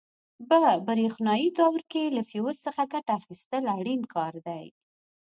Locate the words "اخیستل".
3.19-3.63